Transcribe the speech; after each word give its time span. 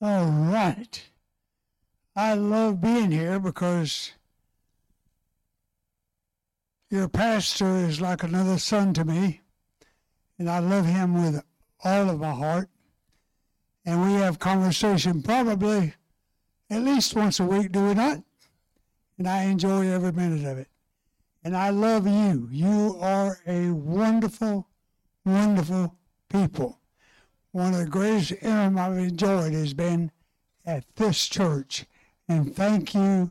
All 0.00 0.26
right. 0.26 1.02
I 2.14 2.34
love 2.34 2.80
being 2.80 3.10
here 3.10 3.38
because 3.38 4.12
your 6.90 7.08
pastor 7.08 7.76
is 7.76 8.00
like 8.00 8.22
another 8.22 8.58
son 8.58 8.92
to 8.94 9.04
me, 9.04 9.40
and 10.38 10.48
I 10.48 10.58
love 10.58 10.86
him 10.86 11.22
with 11.22 11.42
all 11.82 12.10
of 12.10 12.20
my 12.20 12.32
heart. 12.32 12.68
And 13.84 14.02
we 14.02 14.14
have 14.14 14.38
conversation 14.38 15.22
probably 15.22 15.94
at 16.68 16.82
least 16.82 17.14
once 17.14 17.38
a 17.38 17.44
week, 17.44 17.72
do 17.72 17.86
we 17.86 17.94
not? 17.94 18.22
And 19.18 19.28
I 19.28 19.44
enjoy 19.44 19.88
every 19.88 20.12
minute 20.12 20.44
of 20.44 20.58
it. 20.58 20.68
And 21.44 21.56
I 21.56 21.70
love 21.70 22.06
you. 22.06 22.48
You 22.50 22.98
are 23.00 23.38
a 23.46 23.70
wonderful, 23.70 24.66
wonderful 25.24 25.94
people. 26.28 26.80
One 27.56 27.72
of 27.72 27.80
the 27.80 27.86
greatest 27.86 28.32
interim 28.32 28.76
I've 28.76 28.98
enjoyed 28.98 29.54
has 29.54 29.72
been 29.72 30.10
at 30.66 30.84
this 30.96 31.26
church. 31.26 31.86
And 32.28 32.54
thank 32.54 32.92
you 32.92 33.30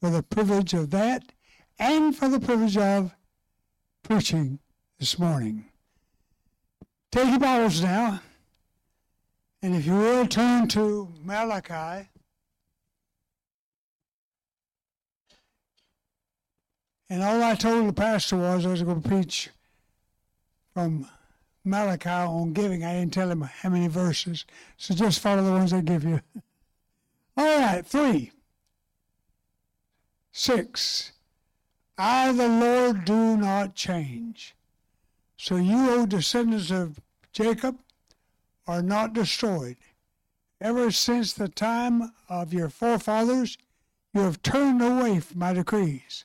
for 0.00 0.08
the 0.08 0.22
privilege 0.22 0.72
of 0.72 0.90
that 0.90 1.24
and 1.76 2.16
for 2.16 2.28
the 2.28 2.38
privilege 2.38 2.76
of 2.76 3.12
preaching 4.04 4.60
this 5.00 5.18
morning. 5.18 5.64
Take 7.10 7.28
your 7.28 7.40
Bibles 7.40 7.82
now, 7.82 8.20
and 9.60 9.74
if 9.74 9.84
you 9.84 9.96
will, 9.96 10.28
turn 10.28 10.68
to 10.68 11.12
Malachi. 11.24 12.08
And 17.10 17.20
all 17.20 17.42
I 17.42 17.56
told 17.56 17.88
the 17.88 17.92
pastor 17.92 18.36
was 18.36 18.64
I 18.64 18.68
was 18.68 18.84
going 18.84 19.02
to 19.02 19.08
preach 19.08 19.50
from 20.72 21.08
Malachi 21.66 22.08
on 22.08 22.52
giving. 22.52 22.84
I 22.84 22.94
didn't 22.94 23.12
tell 23.12 23.30
him 23.30 23.42
how 23.42 23.68
many 23.68 23.88
verses, 23.88 24.44
so 24.76 24.94
just 24.94 25.20
follow 25.20 25.42
the 25.42 25.50
ones 25.50 25.72
I 25.72 25.80
give 25.80 26.04
you. 26.04 26.20
All 27.36 27.60
right, 27.60 27.84
three. 27.84 28.30
Six. 30.32 31.12
I, 31.98 32.32
the 32.32 32.48
Lord, 32.48 33.04
do 33.04 33.36
not 33.36 33.74
change. 33.74 34.54
So 35.36 35.56
you, 35.56 35.90
O 35.90 36.06
descendants 36.06 36.70
of 36.70 37.00
Jacob, 37.32 37.78
are 38.66 38.82
not 38.82 39.12
destroyed. 39.12 39.76
Ever 40.60 40.90
since 40.90 41.32
the 41.32 41.48
time 41.48 42.12
of 42.28 42.54
your 42.54 42.70
forefathers, 42.70 43.58
you 44.14 44.22
have 44.22 44.40
turned 44.42 44.80
away 44.80 45.20
from 45.20 45.40
my 45.40 45.52
decrees 45.52 46.24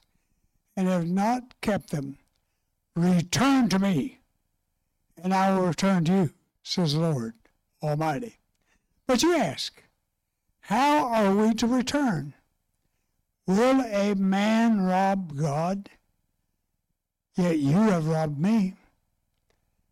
and 0.77 0.87
have 0.87 1.09
not 1.09 1.59
kept 1.61 1.89
them. 1.89 2.17
Return 2.95 3.67
to 3.69 3.79
me, 3.79 4.20
and 5.23 5.33
I 5.33 5.53
will 5.53 5.67
return 5.67 6.03
to 6.05 6.11
you, 6.11 6.29
says 6.63 6.93
the 6.93 6.99
Lord 6.99 7.33
Almighty. 7.81 8.37
But 9.07 9.23
you 9.23 9.35
ask, 9.35 9.81
how 10.61 11.07
are 11.07 11.35
we 11.35 11.53
to 11.55 11.67
return? 11.67 12.33
Will 13.47 13.81
a 13.81 14.15
man 14.15 14.81
rob 14.81 15.37
God? 15.37 15.89
Yet 17.35 17.59
you 17.59 17.75
have 17.75 18.07
robbed 18.07 18.39
me. 18.39 18.75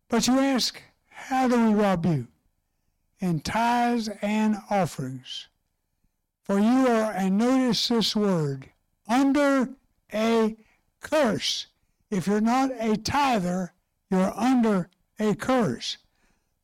But 0.08 0.26
you 0.26 0.38
ask, 0.38 0.80
how 1.08 1.48
do 1.48 1.66
we 1.66 1.74
rob 1.74 2.06
you? 2.06 2.28
In 3.18 3.40
tithes 3.40 4.08
and 4.22 4.56
offerings. 4.70 5.48
For 6.42 6.58
you 6.58 6.88
are, 6.88 7.12
and 7.12 7.38
notice 7.38 7.88
this 7.88 8.16
word, 8.16 8.70
under 9.08 9.68
a 10.12 10.56
curse. 11.00 11.66
If 12.10 12.26
you're 12.26 12.40
not 12.40 12.70
a 12.78 12.96
tither, 12.96 13.72
you're 14.10 14.32
under 14.36 14.88
a 15.20 15.34
curse. 15.34 15.98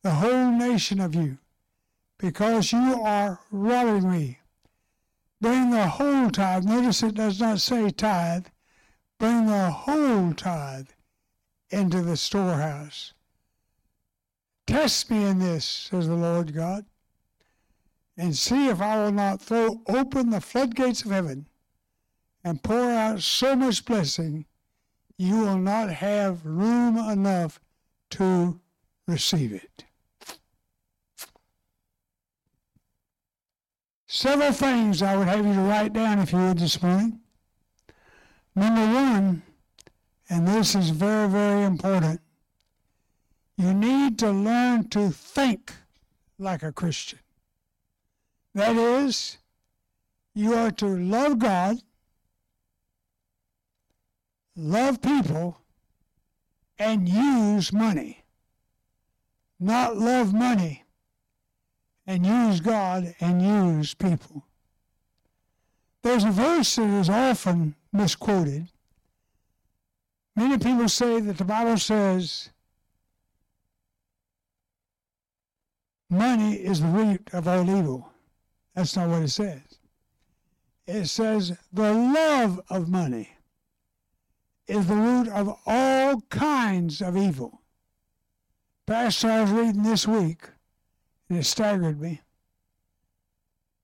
The 0.01 0.11
whole 0.11 0.51
nation 0.51 0.99
of 0.99 1.15
you 1.15 1.37
because 2.17 2.71
you 2.71 3.01
are 3.03 3.39
robbing 3.51 4.11
me. 4.11 4.39
Bring 5.39 5.69
the 5.69 5.87
whole 5.87 6.31
tithe. 6.31 6.65
Notice 6.65 7.03
it 7.03 7.15
does 7.15 7.39
not 7.39 7.61
say 7.61 7.91
tithe. 7.91 8.47
Bring 9.19 9.45
the 9.45 9.69
whole 9.69 10.33
tithe 10.33 10.89
into 11.69 12.01
the 12.01 12.17
storehouse. 12.17 13.13
Test 14.65 15.11
me 15.11 15.23
in 15.25 15.39
this, 15.39 15.65
says 15.65 16.07
the 16.07 16.15
Lord 16.15 16.53
God, 16.53 16.85
and 18.17 18.35
see 18.35 18.67
if 18.67 18.81
I 18.81 18.97
will 18.97 19.11
not 19.11 19.41
throw 19.41 19.81
open 19.87 20.29
the 20.31 20.41
floodgates 20.41 21.05
of 21.05 21.11
heaven 21.11 21.47
and 22.43 22.63
pour 22.63 22.91
out 22.91 23.21
so 23.21 23.55
much 23.55 23.85
blessing 23.85 24.45
you 25.17 25.37
will 25.37 25.57
not 25.57 25.89
have 25.89 26.45
room 26.45 26.97
enough 26.97 27.59
to 28.11 28.59
receive 29.07 29.53
it. 29.53 29.85
Several 34.05 34.51
things 34.51 35.01
I 35.01 35.17
would 35.17 35.27
have 35.27 35.45
you 35.45 35.53
to 35.53 35.61
write 35.61 35.93
down 35.93 36.19
if 36.19 36.31
you 36.31 36.39
would 36.39 36.59
this 36.59 36.81
morning. 36.81 37.19
Number 38.55 38.85
one, 38.85 39.43
and 40.29 40.47
this 40.47 40.75
is 40.75 40.89
very, 40.89 41.29
very 41.29 41.63
important, 41.63 42.21
you 43.57 43.73
need 43.73 44.17
to 44.19 44.31
learn 44.31 44.87
to 44.89 45.09
think 45.09 45.73
like 46.39 46.63
a 46.63 46.71
Christian. 46.71 47.19
That 48.53 48.75
is, 48.75 49.37
you 50.33 50.53
are 50.53 50.71
to 50.71 50.87
love 50.87 51.37
God, 51.39 51.77
love 54.55 55.01
people, 55.01 55.59
and 56.79 57.07
use 57.07 57.73
money. 57.73 58.23
Not 59.59 59.97
love 59.97 60.33
money 60.33 60.83
and 62.05 62.25
use 62.25 62.61
God 62.61 63.15
and 63.19 63.41
use 63.41 63.93
people. 63.93 64.45
There's 66.03 66.23
a 66.23 66.31
verse 66.31 66.75
that 66.75 66.89
is 66.89 67.09
often 67.09 67.75
misquoted. 67.91 68.67
Many 70.35 70.57
people 70.57 70.87
say 70.87 71.19
that 71.19 71.37
the 71.37 71.43
Bible 71.43 71.77
says 71.77 72.49
money 76.09 76.53
is 76.53 76.79
the 76.79 76.87
root 76.87 77.29
of 77.33 77.47
all 77.47 77.69
evil. 77.69 78.09
That's 78.75 78.95
not 78.95 79.09
what 79.09 79.23
it 79.23 79.29
says. 79.29 79.61
It 80.85 81.07
says 81.07 81.57
the 81.73 81.91
love 81.91 82.61
of 82.69 82.87
money 82.87 83.36
is 84.67 84.87
the 84.87 84.95
root 84.95 85.29
of 85.29 85.57
all 85.65 86.21
kinds 86.29 87.01
of 87.01 87.15
evil. 87.15 87.61
Pastor, 88.85 89.29
I 89.29 89.41
was 89.41 89.51
reading 89.51 89.83
this 89.83 90.07
week 90.07 90.43
and 91.29 91.39
it 91.39 91.43
staggered 91.43 91.99
me 91.99 92.21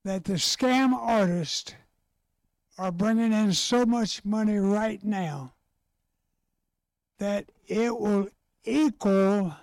that 0.04 0.24
the 0.24 0.34
scam 0.34 0.92
artists 0.92 1.74
are 2.78 2.92
bringing 2.92 3.32
in 3.32 3.52
so 3.52 3.86
much 3.86 4.24
money 4.24 4.56
right 4.56 5.02
now 5.04 5.52
that 7.18 7.46
it 7.66 7.96
will 7.98 8.28
equal 8.64 9.54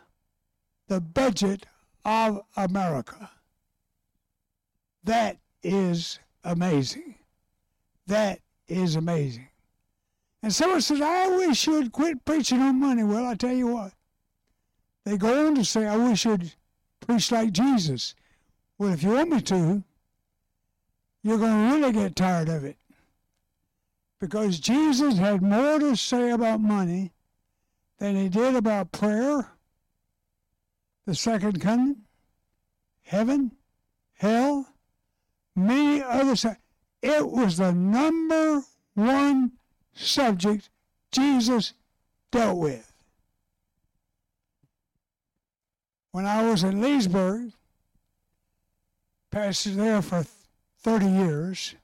the 0.88 1.02
budget 1.02 1.66
of 2.06 2.42
America. 2.58 3.30
That 5.04 5.38
is 5.64 6.20
amazing. 6.44 7.16
That 8.08 8.40
is 8.68 8.96
amazing. 8.96 9.51
And 10.44 10.54
someone 10.54 10.82
says, 10.82 11.02
I 11.02 11.28
wish 11.28 11.68
you 11.68 11.74
would 11.74 11.92
quit 11.92 12.26
preaching 12.26 12.62
on 12.62 12.80
money. 12.80 13.04
Well, 13.04 13.26
I 13.26 13.36
tell 13.36 13.54
you 13.54 13.68
what. 13.68 13.94
They 15.04 15.18
go 15.18 15.48
on 15.48 15.56
to 15.56 15.66
say, 15.66 15.86
I 15.86 15.98
wish 15.98 16.26
you'd 16.26 16.54
preach 17.00 17.32
like 17.32 17.52
Jesus. 17.52 18.16
Well, 18.78 18.94
if 18.94 19.04
you 19.04 19.10
want 19.10 19.30
me 19.30 19.42
to, 19.42 19.84
you're 21.24 21.38
going 21.38 21.70
to 21.70 21.76
really 21.76 21.92
get 21.92 22.16
tired 22.16 22.50
of 22.50 22.64
it. 22.64 22.78
Because 24.20 24.60
Jesus 24.60 25.18
had 25.18 25.42
more 25.42 25.80
to 25.80 25.96
say 25.96 26.32
about 26.32 26.62
money 26.62 27.12
than 27.98 28.16
he 28.16 28.30
did 28.30 28.56
about 28.56 28.92
prayer, 28.92 29.48
the 31.06 31.16
second 31.16 31.62
coming, 31.62 31.98
heaven, 33.04 33.52
hell, 34.14 34.68
many 35.56 36.02
other 36.02 36.36
It 37.02 37.28
was 37.28 37.58
the 37.58 37.74
number 37.74 38.64
one 38.94 39.52
subject 39.94 40.70
Jesus 41.12 41.74
dealt 42.32 42.58
with. 42.58 42.92
when 46.12 46.26
I 46.26 46.44
was 46.44 46.64
in 46.64 46.82
Leesburg, 46.82 47.54
pastored 49.32 49.76
there 49.76 50.02
for 50.02 50.26
30 50.80 51.06
years, 51.06 51.76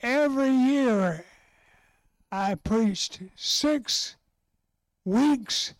every 0.00 0.50
year 0.50 1.24
I 2.32 2.56
preached 2.56 3.20
six 3.36 4.16
weeks 5.04 5.74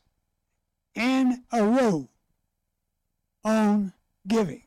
in 0.94 1.42
a 1.52 1.64
row 1.64 2.08
on 3.44 3.92
giving. 4.26 4.62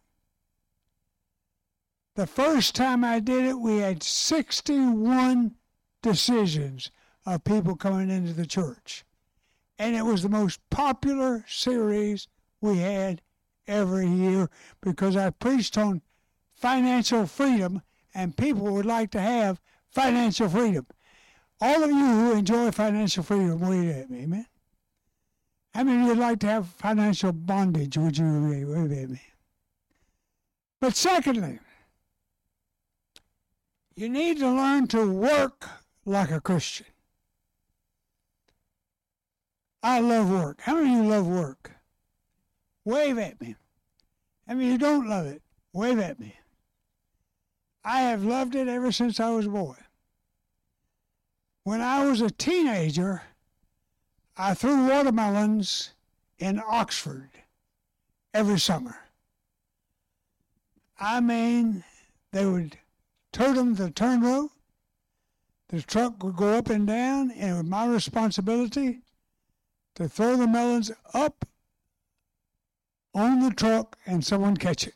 The 2.20 2.28
first 2.28 2.76
time 2.76 3.06
I 3.06 3.22
did 3.22 3.46
it, 3.46 3.58
we 3.58 3.78
had 3.78 4.04
61 4.04 5.56
decisions 6.02 6.92
of 7.26 7.46
people 7.46 7.78
coming 7.78 8.10
into 8.10 8.34
the 8.34 8.46
church 8.46 9.06
and 9.78 9.96
it 9.96 10.02
was 10.02 10.22
the 10.22 10.28
most 10.28 10.60
popular 10.70 11.46
series 11.48 12.28
we 12.60 12.80
had 12.80 13.22
every 13.68 14.06
year 14.06 14.50
because 14.82 15.16
I 15.16 15.30
preached 15.30 15.78
on 15.78 16.02
financial 16.56 17.26
freedom 17.26 17.84
and 18.14 18.36
people 18.36 18.64
would 18.74 18.86
like 18.86 19.12
to 19.12 19.22
have 19.22 19.62
financial 19.88 20.50
freedom. 20.50 20.88
All 21.62 21.82
of 21.86 21.90
you 21.90 22.06
who 22.06 22.34
enjoy 22.34 22.72
financial 22.72 23.24
freedom, 23.24 23.62
wave 23.62 23.96
at 23.96 24.10
me, 24.10 24.24
amen. 24.24 24.46
How 25.74 25.86
many 25.86 26.06
would 26.06 26.18
like 26.18 26.40
to 26.40 26.48
have 26.48 26.68
financial 26.68 27.32
bondage? 27.32 27.98
Would 27.98 28.18
you 28.18 28.68
wave 28.68 28.92
at 28.92 29.10
me? 29.10 29.22
But 30.82 30.98
secondly, 30.98 31.60
you 34.00 34.08
need 34.08 34.40
to 34.40 34.50
learn 34.50 34.88
to 34.88 35.12
work 35.12 35.68
like 36.06 36.32
a 36.32 36.40
Christian. 36.40 36.86
I 39.84 40.00
love 40.00 40.32
work. 40.32 40.62
How 40.62 40.76
many 40.76 40.98
of 40.98 41.04
you 41.04 41.10
love 41.10 41.28
work? 41.28 41.72
Wave 42.86 43.18
at 43.18 43.42
me. 43.42 43.56
How 44.48 44.54
many 44.54 44.68
of 44.68 44.72
you 44.72 44.78
don't 44.78 45.10
love 45.10 45.26
it? 45.26 45.42
Wave 45.74 46.00
at 46.00 46.18
me. 46.18 46.34
I 47.84 48.02
have 48.02 48.24
loved 48.24 48.56
it 48.56 48.70
ever 48.70 48.94
since 48.94 49.20
I 49.20 49.32
was 49.32 49.48
a 49.48 49.50
boy. 49.50 49.76
When 51.66 51.82
I 51.82 52.06
was 52.06 52.22
a 52.22 52.30
teenager, 52.30 53.22
I 54.38 54.54
threw 54.54 54.88
watermelons 54.88 55.92
in 56.38 56.62
Oxford 56.66 57.32
every 58.34 58.60
summer. 58.60 58.96
I 60.98 61.20
mean, 61.20 61.84
they 62.32 62.46
would 62.46 62.78
tote 63.32 63.56
them 63.56 63.76
to 63.76 63.84
the 63.84 63.92
turn 63.92 64.22
row. 64.22 64.52
The 65.70 65.82
truck 65.82 66.24
would 66.24 66.36
go 66.36 66.58
up 66.58 66.70
and 66.70 66.88
down, 66.88 67.32
and 67.32 67.52
it 67.52 67.54
was 67.54 67.64
my 67.64 67.86
responsibility 67.86 69.02
to 69.96 70.10
throw 70.10 70.36
the 70.36 70.48
melons 70.48 70.92
up 71.14 71.46
on 73.14 73.40
the 73.42 73.52
truck 73.52 73.98
and 74.06 74.26
someone 74.26 74.58
catch 74.58 74.88
it. 74.88 74.96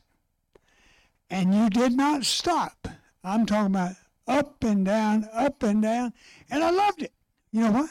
And 1.29 1.53
you 1.53 1.69
did 1.69 1.93
not 1.93 2.25
stop. 2.25 2.87
I'm 3.23 3.45
talking 3.45 3.75
about 3.75 3.95
up 4.27 4.63
and 4.63 4.85
down, 4.85 5.27
up 5.33 5.63
and 5.63 5.81
down, 5.81 6.13
and 6.49 6.63
I 6.63 6.69
loved 6.69 7.03
it. 7.03 7.13
You 7.51 7.61
know 7.61 7.71
why? 7.71 7.89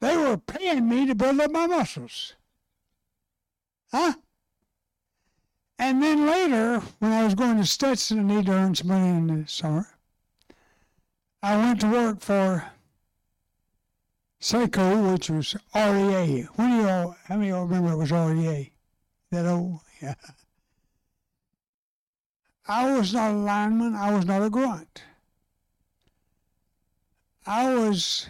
They 0.00 0.16
were 0.16 0.36
paying 0.36 0.88
me 0.88 1.06
to 1.06 1.14
build 1.14 1.40
up 1.40 1.50
my 1.50 1.66
muscles. 1.66 2.34
Huh? 3.90 4.14
And 5.78 6.02
then 6.02 6.26
later, 6.26 6.80
when 6.98 7.12
I 7.12 7.24
was 7.24 7.34
going 7.34 7.56
to 7.56 7.66
Stetson 7.66 8.18
and 8.18 8.28
need 8.28 8.46
to 8.46 8.52
earn 8.52 8.74
some 8.74 8.88
money 8.88 9.08
in 9.08 9.26
the 9.26 9.48
summer, 9.48 9.86
I 11.42 11.56
went 11.56 11.80
to 11.80 11.88
work 11.90 12.20
for 12.20 12.64
SECO, 14.40 15.12
which 15.12 15.30
was 15.30 15.56
REA. 15.74 16.42
When 16.56 16.70
do 16.70 16.76
you 16.76 16.88
all, 16.88 17.16
how 17.24 17.36
many 17.36 17.50
of 17.50 17.56
y'all 17.56 17.66
remember 17.66 17.92
it 17.92 17.96
was 17.96 18.12
REA? 18.12 18.72
That 19.30 19.46
old? 19.46 19.80
Yeah. 20.02 20.14
I 22.66 22.94
was 22.96 23.14
not 23.14 23.30
a 23.30 23.34
lineman. 23.34 23.94
I 23.94 24.14
was 24.14 24.26
not 24.26 24.42
a 24.42 24.50
grunt. 24.50 25.02
I 27.46 27.74
was 27.74 28.26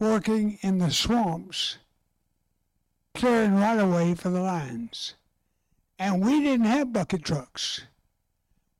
working 0.00 0.58
in 0.62 0.78
the 0.78 0.90
swamps, 0.90 1.78
clearing 3.18 3.56
right 3.56 3.78
away 3.78 4.14
for 4.14 4.30
the 4.30 4.40
lines. 4.40 5.14
And 5.98 6.24
we 6.24 6.40
didn't 6.40 6.66
have 6.66 6.92
bucket 6.92 7.24
trucks. 7.24 7.82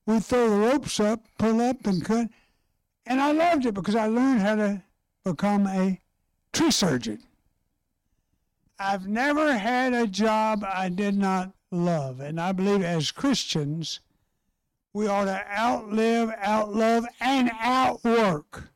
We'd 0.06 0.25
throw 0.25 0.49
the 0.49 0.56
ropes 0.56 1.00
up, 1.00 1.26
pull 1.38 1.61
up, 1.61 1.85
and 1.87 2.05
cut. 2.05 2.29
And 3.05 3.20
I 3.20 3.32
loved 3.32 3.67
it 3.67 3.75
because 3.75 3.96
I 3.96 4.06
learned 4.06 4.40
how 4.40 4.55
to 4.55 4.82
become 5.25 5.67
a 5.67 6.00
tree 6.52 6.70
surgeon. 6.70 7.19
I've 8.79 9.08
never 9.08 9.58
had 9.58 9.93
a 9.93 10.06
job 10.06 10.64
I 10.64 10.88
did 10.88 11.17
not 11.17 11.52
love. 11.73 12.20
And 12.20 12.40
I 12.40 12.52
believe 12.52 12.82
as 12.82 13.11
Christians, 13.11 13.99
we 14.93 15.08
ought 15.08 15.25
to 15.25 15.44
outlive, 15.50 16.31
outlove, 16.44 17.06
and 17.20 17.50
outwork 17.61 18.70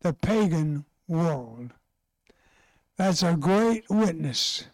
the 0.00 0.14
pagan 0.14 0.86
world. 1.06 1.72
That's 2.96 3.22
a 3.22 3.34
great 3.34 3.84
witness. 3.90 4.64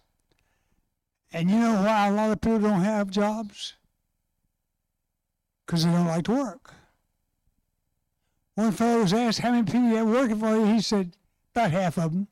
And 1.35 1.51
you 1.51 1.59
know 1.59 1.83
why 1.83 2.07
a 2.07 2.13
lot 2.13 2.31
of 2.31 2.41
people 2.41 2.61
don't 2.61 2.85
have 2.85 3.11
jobs? 3.11 3.75
Because 5.67 5.85
they 5.85 5.91
don't 5.91 6.07
like 6.07 6.25
to 6.27 6.33
work. 6.33 6.73
One 8.55 8.71
fellow 8.71 9.01
was 9.03 9.13
asked 9.13 9.41
how 9.41 9.51
many 9.51 9.65
people 9.65 9.89
you 9.89 9.97
have 9.97 10.07
working 10.07 10.39
for 10.39 10.55
you. 10.55 10.65
He 10.67 10.81
said, 10.81 11.17
about 11.53 11.73
half 11.73 11.99
of 11.99 12.13
them. 12.13 12.29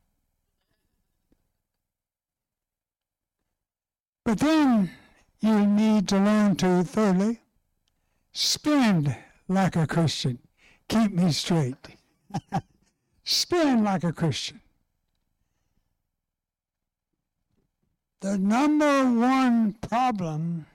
But 4.23 4.39
then 4.39 4.89
you 5.41 5.65
need 5.65 6.07
to 6.07 6.15
learn 6.15 6.55
to, 6.57 6.85
thirdly, 6.85 7.41
spend 8.31 9.17
like 9.49 9.75
a 9.75 9.85
Christian. 9.85 10.39
Keep 10.87 11.11
me 11.11 11.33
straight. 11.33 11.75
spend 13.25 13.83
like 13.83 14.05
a 14.05 14.13
Christian. 14.13 14.61
The 18.23 18.37
number 18.37 19.03
one 19.19 19.73
problem 19.73 20.65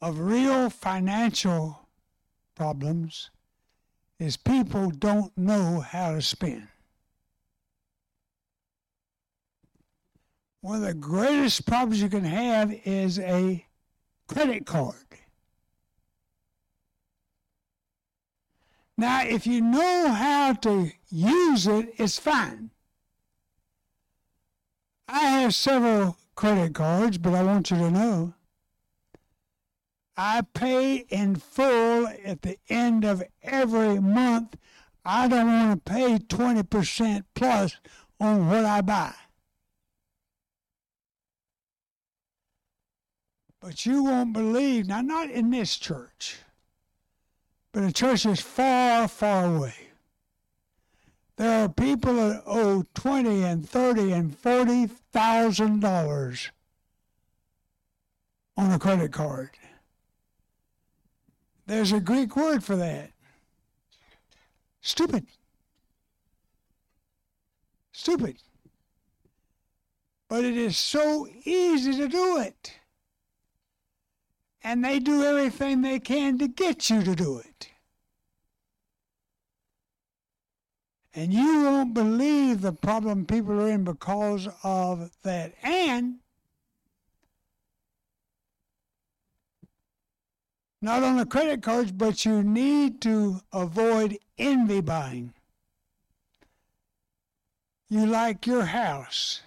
of 0.00 0.20
real 0.20 0.70
financial 0.70 1.80
problems 2.54 3.30
is 4.20 4.36
people 4.36 4.90
don't 4.90 5.36
know 5.36 5.80
how 5.80 6.12
to 6.12 6.22
spend. 6.22 6.68
One 10.60 10.76
of 10.76 10.82
the 10.82 10.94
greatest 10.94 11.66
problems 11.66 12.00
you 12.00 12.08
can 12.08 12.22
have 12.22 12.72
is 12.84 13.18
a 13.18 13.66
credit 14.28 14.66
card. 14.66 14.94
Now, 18.96 19.24
if 19.24 19.44
you 19.44 19.60
know 19.60 20.12
how 20.12 20.52
to 20.52 20.92
use 21.10 21.66
it, 21.66 21.94
it's 21.98 22.20
fine. 22.20 22.70
I 25.12 25.40
have 25.40 25.54
several 25.54 26.16
credit 26.36 26.74
cards, 26.74 27.18
but 27.18 27.34
I 27.34 27.42
want 27.42 27.70
you 27.72 27.78
to 27.78 27.90
know 27.90 28.34
I 30.16 30.42
pay 30.54 31.06
in 31.08 31.34
full 31.34 32.06
at 32.06 32.42
the 32.42 32.58
end 32.68 33.04
of 33.04 33.22
every 33.42 33.98
month. 33.98 34.56
I 35.04 35.26
don't 35.26 35.46
want 35.46 35.84
to 35.84 35.92
pay 35.92 36.18
20% 36.18 37.24
plus 37.34 37.76
on 38.20 38.48
what 38.48 38.64
I 38.64 38.82
buy. 38.82 39.14
But 43.60 43.84
you 43.84 44.04
won't 44.04 44.32
believe, 44.32 44.86
now, 44.86 45.00
not 45.00 45.30
in 45.30 45.50
this 45.50 45.76
church, 45.76 46.36
but 47.72 47.82
a 47.82 47.92
church 47.92 48.26
is 48.26 48.40
far, 48.40 49.08
far 49.08 49.56
away. 49.56 49.89
There 51.40 51.64
are 51.64 51.70
people 51.70 52.12
that 52.16 52.42
owe 52.44 52.84
twenty 52.92 53.44
and 53.44 53.66
thirty 53.66 54.12
and 54.12 54.36
forty 54.36 54.86
thousand 54.86 55.80
dollars 55.80 56.50
on 58.58 58.70
a 58.72 58.78
credit 58.78 59.10
card. 59.10 59.48
There's 61.64 61.92
a 61.92 62.00
Greek 62.00 62.36
word 62.36 62.62
for 62.62 62.76
that. 62.76 63.12
Stupid. 64.82 65.28
Stupid. 67.92 68.36
But 70.28 70.44
it 70.44 70.58
is 70.58 70.76
so 70.76 71.26
easy 71.46 71.96
to 71.96 72.08
do 72.08 72.36
it. 72.36 72.74
And 74.62 74.84
they 74.84 74.98
do 74.98 75.24
everything 75.24 75.80
they 75.80 76.00
can 76.00 76.36
to 76.36 76.48
get 76.48 76.90
you 76.90 77.02
to 77.02 77.16
do 77.16 77.38
it. 77.38 77.69
And 81.14 81.32
you 81.32 81.64
won't 81.64 81.92
believe 81.92 82.60
the 82.60 82.72
problem 82.72 83.26
people 83.26 83.60
are 83.60 83.68
in 83.68 83.84
because 83.84 84.48
of 84.62 85.10
that. 85.22 85.54
And 85.62 86.16
not 90.80 91.02
on 91.02 91.16
the 91.16 91.26
credit 91.26 91.62
cards, 91.62 91.90
but 91.90 92.24
you 92.24 92.42
need 92.42 93.00
to 93.02 93.40
avoid 93.52 94.18
envy 94.38 94.80
buying. 94.80 95.34
You 97.88 98.06
like 98.06 98.46
your 98.46 98.64
house 98.64 99.42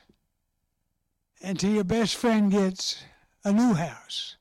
until 1.42 1.72
your 1.72 1.86
best 1.86 2.18
friend 2.18 2.52
gets 2.52 3.04
a 3.46 3.54
new 3.54 3.74
house. 3.74 4.36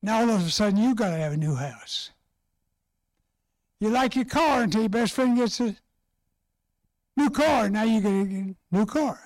Now 0.00 0.20
all 0.20 0.30
of 0.30 0.46
a 0.46 0.50
sudden 0.50 0.78
you 0.78 0.94
got 0.94 1.10
to 1.10 1.16
have 1.16 1.32
a 1.32 1.36
new 1.36 1.56
house. 1.56 2.10
You 3.84 3.90
like 3.90 4.16
your 4.16 4.24
car 4.24 4.62
until 4.62 4.80
your 4.80 4.88
best 4.88 5.12
friend 5.12 5.36
gets 5.36 5.60
a 5.60 5.76
new 7.18 7.28
car. 7.28 7.68
Now 7.68 7.82
you 7.82 8.00
get 8.00 8.12
a 8.12 8.54
new 8.70 8.86
car. 8.86 9.20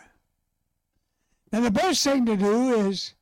Now 1.53 1.61
the 1.61 1.71
best 1.71 2.03
thing 2.03 2.27
to 2.27 2.37
do 2.37 2.75
is 2.88 3.15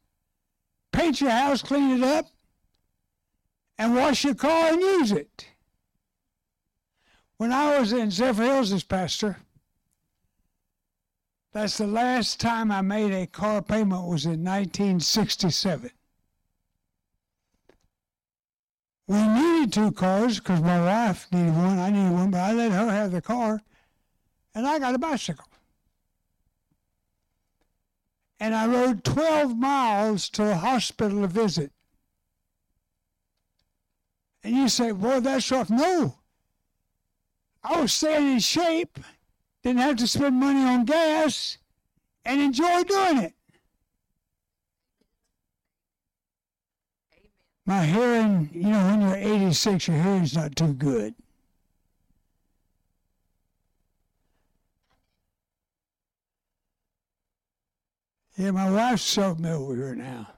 paint 0.93 1.21
your 1.21 1.29
house, 1.29 1.61
clean 1.61 1.99
it 1.99 2.03
up, 2.03 2.25
and 3.77 3.95
wash 3.95 4.25
your 4.25 4.35
car 4.35 4.73
and 4.73 4.81
use 4.81 5.13
it. 5.13 5.47
When 7.37 7.53
I 7.53 7.79
was 7.79 7.93
in 7.93 8.09
Zephyrhills 8.09 8.73
as 8.73 8.83
pastor, 8.83 9.37
That's 11.53 11.77
the 11.77 11.87
last 11.87 12.41
time 12.41 12.73
I 12.73 12.81
made 12.81 13.13
a 13.13 13.27
car 13.27 13.61
payment 13.61 14.09
was 14.09 14.25
in 14.25 14.43
1967. 14.43 15.91
We 19.09 19.25
needed 19.25 19.73
two 19.73 19.93
cars 19.93 20.41
because 20.41 20.61
my 20.61 20.81
wife 20.81 21.29
needed 21.31 21.57
one. 21.57 21.79
I 21.79 21.91
needed 21.91 22.13
one, 22.13 22.31
but 22.31 22.41
I 22.41 22.53
let 22.53 22.73
her 22.73 22.91
have 22.91 23.13
the 23.13 23.23
car, 23.23 23.61
and 24.55 24.67
I 24.67 24.79
got 24.79 24.95
a 24.95 24.99
bicycle. 24.99 25.47
And 28.41 28.55
I 28.55 28.67
rode 28.67 29.05
12 29.05 29.57
miles 29.57 30.29
to 30.31 30.51
a 30.51 30.55
hospital 30.55 31.23
to 31.23 31.29
visit. 31.29 31.73
And 34.43 34.55
you 34.55 34.69
say, 34.69 34.91
boy, 34.93 35.21
that's 35.21 35.51
rough. 35.51 35.71
No. 35.71 36.19
I 37.65 37.81
was 37.81 37.93
staying 37.93 38.35
in 38.35 38.39
shape, 38.41 38.99
didn't 39.63 39.81
have 39.81 39.97
to 39.97 40.07
spend 40.07 40.37
money 40.37 40.63
on 40.63 40.85
gas, 40.85 41.59
and 42.25 42.41
enjoy 42.41 42.83
doing 42.83 43.19
it. 43.19 43.36
My 47.67 47.85
hearing, 47.85 48.49
you 48.53 48.71
know, 48.71 48.87
when 48.87 49.01
you're 49.01 49.17
86, 49.17 49.89
your 49.89 50.01
hearing's 50.01 50.37
not 50.37 50.55
too 50.55 50.73
good. 50.73 51.15
Yeah, 58.37 58.53
my 58.53 58.71
wife's 58.71 59.03
shoved 59.03 59.41
me 59.41 59.51
over 59.51 59.75
here 59.75 59.97
now. 59.97 60.29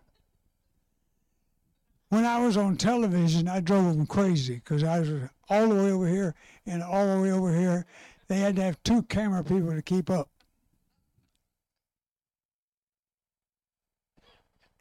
When 2.09 2.25
I 2.25 2.39
was 2.39 2.57
on 2.57 2.77
television, 2.77 3.47
I 3.47 3.61
drove 3.61 3.95
them 3.95 4.07
crazy 4.07 4.55
because 4.55 4.83
I 4.83 5.01
was 5.01 5.11
all 5.51 5.69
the 5.69 5.75
way 5.75 5.93
over 5.93 6.09
here 6.09 6.35
and 6.65 6.83
all 6.83 7.15
the 7.15 7.21
way 7.21 7.31
over 7.31 7.55
here. 7.55 7.85
They 8.29 8.39
had 8.39 8.57
to 8.57 8.63
have 8.63 8.83
two 8.85 9.03
camera 9.03 9.45
people 9.45 9.73
to 9.73 9.83
keep 9.83 10.09
up. 10.09 10.31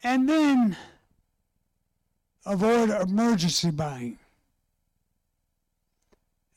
And 0.02 0.26
then 0.26 0.76
avoid 2.48 2.88
emergency 2.88 3.70
buying. 3.70 4.18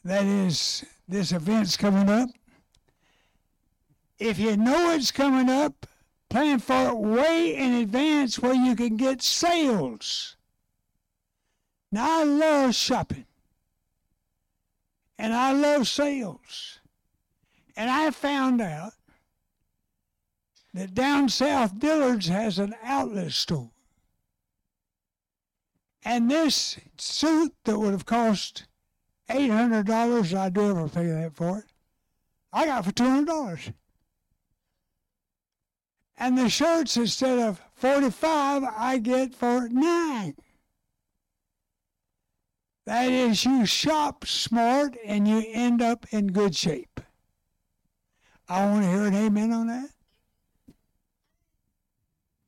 That 0.06 0.26
is, 0.26 0.86
this 1.08 1.32
event's 1.34 1.78
coming 1.78 2.10
up. 2.10 2.30
If 4.18 4.40
you 4.40 4.56
know 4.56 4.92
it's 4.92 5.12
coming 5.12 5.50
up, 5.50 5.86
plan 6.30 6.60
for 6.60 6.90
it 6.90 6.98
way 6.98 7.56
in 7.56 7.74
advance 7.74 8.40
where 8.40 8.54
you 8.54 8.76
can 8.76 8.96
get 8.96 9.22
sales. 9.22 10.38
Now, 11.92 12.22
I 12.22 12.24
love 12.24 12.74
shopping. 12.74 13.26
And 15.20 15.34
I 15.34 15.52
love 15.52 15.88
sales. 15.88 16.80
And 17.76 17.90
I 17.90 18.12
found 18.12 18.62
out 18.62 18.94
that 20.74 20.94
down 20.94 21.28
south, 21.28 21.78
Dillard's 21.78 22.28
has 22.28 22.60
an 22.60 22.74
outlet 22.82 23.34
store. 23.34 23.70
And 26.04 26.30
this 26.30 26.78
suit 26.98 27.54
that 27.66 27.78
would 27.78 27.92
have 27.92 28.06
cost 28.06 28.66
$800, 29.30 30.38
I'd 30.38 30.58
ever 30.58 30.90
pay 30.90 31.08
that 31.08 31.36
for 31.36 31.60
it, 31.60 31.66
I 32.52 32.66
got 32.66 32.86
for 32.86 32.92
$200. 32.92 33.74
And 36.18 36.38
the 36.38 36.50
shirts, 36.50 36.98
instead 36.98 37.40
of 37.40 37.62
45 37.76 38.64
I 38.78 39.00
get 39.00 39.34
for 39.34 39.68
9 39.70 40.36
That 42.86 43.12
is, 43.12 43.46
you 43.46 43.66
shop 43.66 44.26
smart 44.26 44.98
and 45.06 45.28
you 45.28 45.44
end 45.48 45.82
up 45.82 46.06
in 46.12 46.28
good 46.28 46.56
shape. 46.56 47.00
I 48.50 48.66
want 48.66 48.84
to 48.84 48.90
hear 48.90 49.06
an 49.06 49.16
amen 49.16 49.52
on 49.52 49.68
that. 49.68 49.90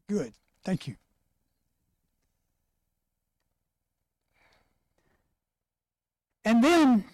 Good. 0.10 0.33
Thank 0.65 0.88
you. 0.88 0.95
And 6.45 6.63
then 6.63 7.05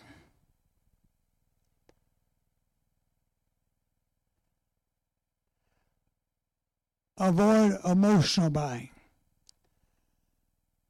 avoid 7.18 7.78
emotional 7.86 8.50
buying. 8.50 8.90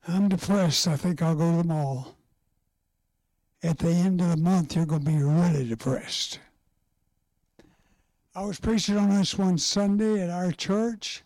I'm 0.08 0.30
depressed. 0.30 0.88
I 0.88 0.96
think 0.96 1.22
I'll 1.22 1.36
go 1.36 1.52
to 1.52 1.58
the 1.58 1.64
mall. 1.64 2.16
At 3.62 3.78
the 3.80 3.90
end 3.90 4.22
of 4.22 4.30
the 4.30 4.38
month, 4.38 4.76
you're 4.76 4.86
going 4.86 5.04
to 5.04 5.12
be 5.12 5.22
really 5.22 5.68
depressed. 5.68 6.40
I 8.34 8.46
was 8.46 8.60
preaching 8.60 8.98
on 8.98 9.10
this 9.10 9.38
one 9.38 9.58
Sunday 9.58 10.22
at 10.22 10.30
our 10.30 10.54
church, 10.54 11.24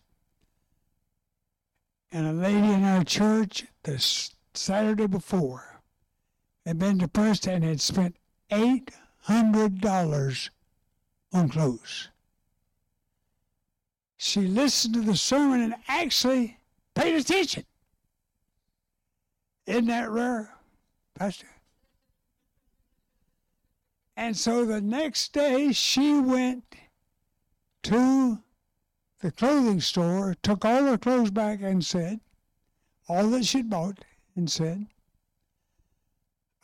and 2.10 2.26
a 2.26 2.32
lady 2.32 2.72
in 2.72 2.82
our 2.82 3.04
church 3.04 3.66
the 3.84 3.98
Saturday 4.54 5.06
before 5.06 5.73
had 6.64 6.78
been 6.78 6.98
depressed 6.98 7.46
and 7.46 7.64
had 7.64 7.80
spent 7.80 8.16
$800 8.50 10.50
on 11.32 11.48
clothes. 11.48 12.08
She 14.16 14.42
listened 14.42 14.94
to 14.94 15.02
the 15.02 15.16
sermon 15.16 15.60
and 15.60 15.74
actually 15.88 16.58
paid 16.94 17.16
attention. 17.16 17.64
Isn't 19.66 19.86
that 19.86 20.10
rare, 20.10 20.54
Pastor? 21.14 21.48
And 24.16 24.36
so 24.36 24.64
the 24.64 24.80
next 24.80 25.32
day 25.32 25.72
she 25.72 26.14
went 26.14 26.64
to 27.82 28.38
the 29.20 29.32
clothing 29.32 29.80
store, 29.80 30.36
took 30.42 30.64
all 30.64 30.84
her 30.84 30.98
clothes 30.98 31.30
back 31.30 31.60
and 31.62 31.84
said, 31.84 32.20
all 33.08 33.28
that 33.30 33.44
she'd 33.44 33.68
bought, 33.68 34.04
and 34.36 34.50
said, 34.50 34.86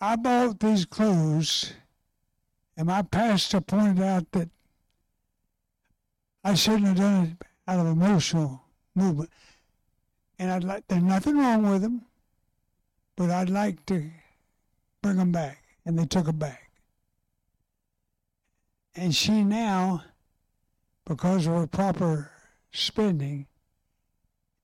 I 0.01 0.17
bought 0.17 0.61
these 0.61 0.87
clothes, 0.87 1.75
and 2.77 2.87
my 2.87 3.03
pastor 3.03 3.61
pointed 3.61 4.03
out 4.03 4.31
that 4.33 4.49
I 6.43 6.55
shouldn't 6.55 6.87
have 6.87 6.97
done 6.97 7.25
it 7.41 7.47
out 7.69 7.81
of 7.81 7.87
emotional 7.87 8.63
movement. 8.95 9.31
And 10.39 10.51
I'd 10.51 10.65
like, 10.65 10.89
there's 10.89 11.03
nothing 11.03 11.37
wrong 11.37 11.69
with 11.69 11.83
them, 11.83 12.07
but 13.15 13.31
I'd 13.31 13.51
like 13.51 13.85
to 13.87 14.11
bring 15.03 15.17
them 15.17 15.33
back. 15.33 15.63
And 15.85 15.99
they 15.99 16.07
took 16.07 16.27
them 16.27 16.39
back. 16.39 16.71
And 18.95 19.15
she 19.15 19.45
now, 19.45 20.05
because 21.05 21.47
of 21.47 21.55
her 21.55 21.67
proper 21.67 22.31
spending, 22.73 23.47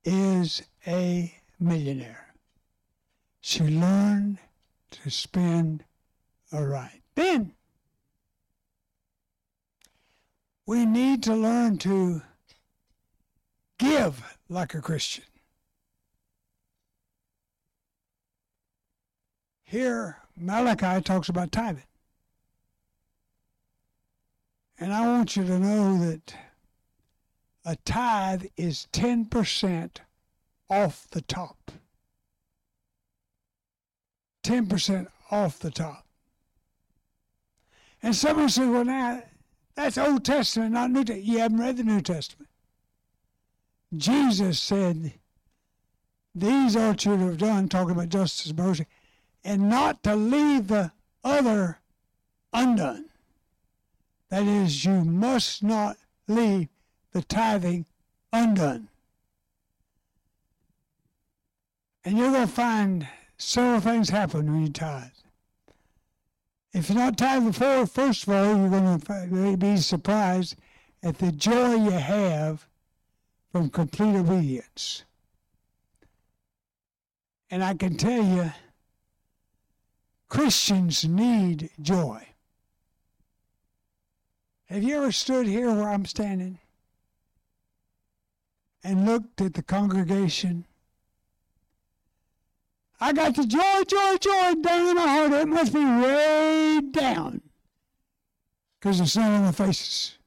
is 0.04 0.62
a 0.86 1.34
millionaire. 1.60 2.34
She 3.40 3.64
learned 3.64 4.38
to 5.02 5.10
spend 5.10 5.84
a 6.52 6.64
right. 6.64 7.02
Then 7.14 7.52
we 10.66 10.84
need 10.84 11.22
to 11.24 11.34
learn 11.34 11.78
to 11.78 12.22
give 13.78 14.36
like 14.48 14.74
a 14.74 14.80
Christian. 14.80 15.24
Here, 19.64 20.18
Malachi 20.36 21.02
talks 21.02 21.28
about 21.28 21.50
tithing. 21.50 21.82
And 24.78 24.92
I 24.92 25.06
want 25.06 25.36
you 25.36 25.44
to 25.44 25.58
know 25.58 25.98
that 25.98 26.34
a 27.64 27.76
tithe 27.84 28.44
is 28.56 28.86
10% 28.92 29.90
off 30.70 31.08
the 31.10 31.22
top. 31.22 31.72
10% 34.46 35.08
off 35.30 35.58
the 35.58 35.70
top. 35.70 36.06
And 38.02 38.14
someone 38.14 38.48
says, 38.48 38.68
well, 38.68 38.84
now, 38.84 39.22
that's 39.74 39.98
Old 39.98 40.24
Testament, 40.24 40.72
not 40.72 40.90
New 40.90 41.04
Testament. 41.04 41.24
You 41.24 41.38
haven't 41.38 41.58
read 41.58 41.76
the 41.76 41.84
New 41.84 42.00
Testament. 42.00 42.48
Jesus 43.96 44.60
said, 44.60 45.12
These 46.34 46.76
ought 46.76 46.98
to 47.00 47.16
have 47.16 47.38
done, 47.38 47.68
talking 47.68 47.92
about 47.92 48.08
justice 48.08 48.50
and 48.50 48.58
mercy, 48.58 48.86
and 49.44 49.68
not 49.68 50.02
to 50.04 50.14
leave 50.14 50.68
the 50.68 50.92
other 51.24 51.78
undone. 52.52 53.06
That 54.30 54.44
is, 54.44 54.84
you 54.84 55.04
must 55.04 55.62
not 55.62 55.96
leave 56.26 56.68
the 57.12 57.22
tithing 57.22 57.86
undone. 58.32 58.88
And 62.04 62.16
you're 62.16 62.30
going 62.30 62.46
to 62.46 62.52
find 62.52 63.08
several 63.38 63.80
things 63.80 64.08
happen 64.08 64.50
when 64.50 64.66
you 64.66 64.72
tithe. 64.72 65.10
If 66.72 66.90
you're 66.90 66.98
not 66.98 67.16
tithing 67.16 67.48
before, 67.48 67.86
first 67.86 68.24
of 68.24 68.34
all, 68.34 68.44
you're 68.44 68.68
going 68.68 69.00
to 69.00 69.56
be 69.56 69.76
surprised 69.78 70.56
at 71.02 71.18
the 71.18 71.32
joy 71.32 71.74
you 71.74 71.90
have 71.90 72.66
from 73.50 73.70
complete 73.70 74.16
obedience. 74.16 75.04
And 77.50 77.64
I 77.64 77.74
can 77.74 77.96
tell 77.96 78.22
you, 78.22 78.52
Christians 80.28 81.04
need 81.04 81.70
joy. 81.80 82.26
Have 84.66 84.82
you 84.82 84.96
ever 84.96 85.12
stood 85.12 85.46
here 85.46 85.72
where 85.72 85.88
I'm 85.88 86.04
standing 86.04 86.58
and 88.82 89.06
looked 89.06 89.40
at 89.40 89.54
the 89.54 89.62
congregation? 89.62 90.64
I 93.00 93.12
got 93.12 93.34
the 93.34 93.46
joy, 93.46 93.82
joy, 93.86 94.16
joy 94.18 94.54
down 94.62 94.88
in 94.88 94.94
my 94.94 95.06
heart. 95.06 95.32
It 95.32 95.48
must 95.48 95.72
be 95.72 95.84
way 95.84 96.80
down 96.90 97.42
because 98.80 99.00
it's 99.00 99.16
not 99.16 99.30
on 99.30 99.46
the 99.46 99.52
faces. 99.52 100.18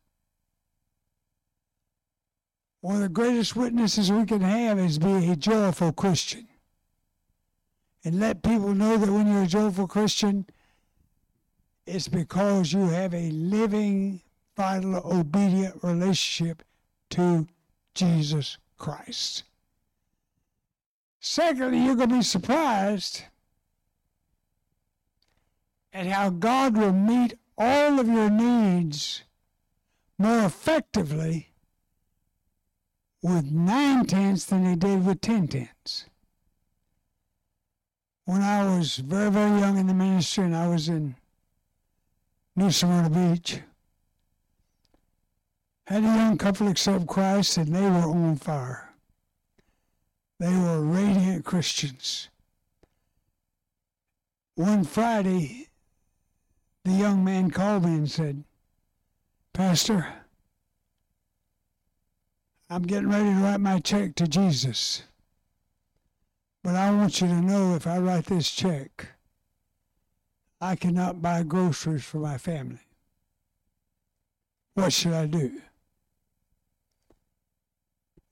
One 2.82 2.98
of 2.98 3.02
the 3.02 3.10
greatest 3.10 3.56
witnesses 3.56 4.12
we 4.12 4.26
can 4.26 4.42
have 4.42 4.80
is 4.80 5.00
be 5.00 5.30
a 5.32 5.36
joyful 5.36 5.92
Christian. 5.92 6.48
And 8.06 8.20
let 8.20 8.44
people 8.44 8.74
know 8.74 8.98
that 8.98 9.10
when 9.10 9.28
you're 9.28 9.44
a 9.44 9.48
joyful 9.48 9.88
Christian, 9.88 10.46
it's 11.86 12.08
because 12.08 12.72
you 12.72 12.88
have 12.88 13.14
a 13.14 13.32
living, 13.32 14.22
vital, 14.56 15.02
obedient 15.04 15.84
relationship 15.84 16.64
to 17.10 17.48
Jesus 17.96 18.58
Christ. 18.78 19.44
Secondly, 21.20 21.80
you're 21.80 21.96
going 21.96 22.10
to 22.10 22.16
be 22.16 22.22
surprised 22.22 23.24
at 25.94 26.08
how 26.08 26.30
God 26.30 26.78
will 26.78 26.94
meet 26.94 27.34
all 27.58 28.00
of 28.00 28.08
your 28.08 28.30
needs 28.30 29.24
more 30.18 30.46
effectively 30.46 31.50
with 33.22 33.52
nine 33.52 34.06
tenths 34.06 34.46
than 34.46 34.66
he 34.66 34.76
did 34.76 35.06
with 35.06 35.20
ten 35.20 35.48
tenths. 35.48 36.06
When 38.26 38.42
I 38.42 38.78
was 38.78 38.98
very, 38.98 39.32
very 39.32 39.60
young 39.60 39.78
in 39.78 39.88
the 39.88 39.94
ministry 39.94 40.46
and 40.46 40.56
I 40.56 40.68
was 40.68 40.88
in 40.88 41.16
New 42.56 42.72
Smyrna 42.72 43.10
Beach, 43.10 43.60
had 45.88 46.04
a 46.04 46.06
young 46.06 46.38
couple 46.38 46.68
accept 46.68 47.08
Christ 47.08 47.58
and 47.58 47.76
they 47.76 47.82
were 47.82 48.08
on 48.08 48.36
fire. 48.36 48.89
They 50.40 50.56
were 50.56 50.80
radiant 50.80 51.44
Christians. 51.44 52.30
One 54.56 54.86
Friday, 54.86 55.68
the 56.86 56.92
young 56.92 57.24
man 57.26 57.52
called 57.52 57.84
me 57.84 57.96
and 57.96 58.10
said, 58.10 58.44
Pastor, 59.52 60.08
I'm 62.70 62.84
getting 62.84 63.10
ready 63.10 63.30
to 63.30 63.36
write 63.36 63.60
my 63.60 63.80
check 63.80 64.16
to 64.16 64.28
Jesus. 64.28 65.04
But 66.64 66.76
I 66.76 66.92
want 66.92 67.20
you 67.20 67.28
to 67.28 67.42
know 67.42 67.76
if 67.76 67.86
I 67.86 68.00
write 68.00 68.26
this 68.26 68.52
check, 68.52 69.10
I 70.62 70.76
cannot 70.76 71.22
buy 71.22 71.44
groceries 71.44 72.04
for 72.04 72.20
my 72.20 72.38
family. 72.38 72.80
What 74.74 74.94
should 74.94 75.14
I 75.14 75.26
do? 75.26 75.62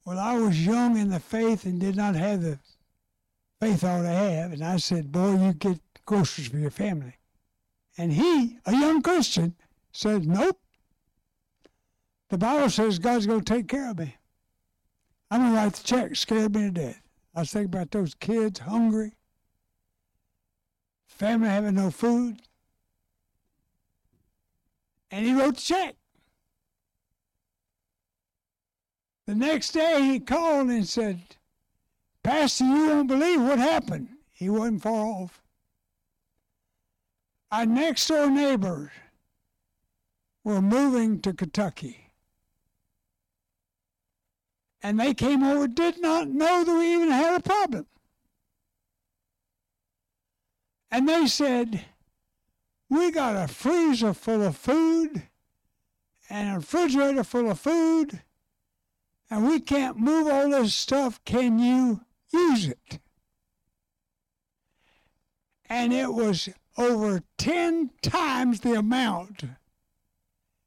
Well, 0.08 0.20
I 0.20 0.38
was 0.38 0.66
young 0.66 0.96
in 0.98 1.10
the 1.10 1.20
faith 1.20 1.66
and 1.66 1.82
did 1.82 1.98
not 1.98 2.16
have 2.16 2.42
the 2.42 2.60
faith 3.60 3.84
I 3.84 4.00
ought 4.00 4.04
to 4.04 4.08
have. 4.08 4.54
And 4.54 4.64
I 4.64 4.78
said, 4.78 5.12
Boy, 5.12 5.32
you 5.32 5.52
get 5.52 5.82
groceries 6.06 6.48
for 6.48 6.56
your 6.56 6.72
family. 6.72 7.16
And 7.98 8.14
he, 8.14 8.58
a 8.66 8.72
young 8.72 9.02
Christian, 9.02 9.54
said, 9.92 10.26
Nope. 10.26 10.62
The 12.30 12.38
Bible 12.38 12.70
says 12.70 13.00
God's 13.00 13.26
going 13.26 13.42
to 13.42 13.54
take 13.54 13.68
care 13.68 13.92
of 13.92 14.00
me. 14.00 14.16
I'm 15.30 15.42
going 15.42 15.52
to 15.52 15.58
write 15.58 15.74
the 15.74 15.84
check. 15.84 16.16
Scared 16.16 16.56
me 16.56 16.62
to 16.62 16.72
death. 16.72 17.02
I 17.36 17.42
was 17.42 17.52
thinking 17.52 17.74
about 17.76 17.92
those 17.92 18.14
kids 18.16 18.60
hungry, 18.60 19.12
family 21.06 21.50
having 21.50 21.76
no 21.76 21.92
food. 21.92 22.38
And 25.12 25.26
he 25.26 25.34
wrote 25.34 25.56
the 25.56 25.62
check. 25.62 25.96
The 29.28 29.36
next 29.36 29.72
day 29.72 30.02
he 30.02 30.20
called 30.20 30.70
and 30.70 30.88
said, 30.88 31.22
Pastor, 32.24 32.64
you 32.64 32.88
won't 32.88 33.08
believe 33.08 33.42
what 33.42 33.60
happened. 33.60 34.08
He 34.32 34.50
wasn't 34.50 34.82
far 34.82 35.06
off. 35.06 35.44
Our 37.52 37.66
next 37.66 38.08
door 38.08 38.30
neighbors 38.30 38.90
were 40.44 40.62
moving 40.62 41.22
to 41.22 41.34
Kentucky 41.34 42.08
and 44.82 45.00
they 45.00 45.14
came 45.14 45.44
over, 45.44 45.68
did 45.68 46.02
not 46.02 46.30
know 46.30 46.64
that 46.64 46.78
we 46.78 46.94
even 46.94 47.12
had 47.12 47.40
a 47.40 47.44
problem. 47.44 47.86
And 50.92 51.10
they 51.10 51.28
said, 51.28 51.86
We 52.90 53.12
got 53.12 53.36
a 53.36 53.48
freezer 53.48 54.14
full 54.14 54.42
of 54.44 54.56
food 54.56 55.24
and 56.30 56.50
a 56.50 56.60
refrigerator 56.60 57.24
full 57.24 57.52
of 57.52 57.60
food, 57.60 58.22
and 59.30 59.48
we 59.48 59.60
can't 59.60 59.98
move 59.98 60.28
all 60.28 60.50
this 60.50 60.74
stuff. 60.74 61.24
Can 61.26 61.60
you 61.60 62.02
use 62.32 62.68
it? 62.68 63.00
And 65.70 65.92
it 65.94 66.14
was 66.14 66.50
over 66.78 67.22
10 67.38 67.92
times 68.02 68.62
the 68.62 68.74
amount 68.74 69.44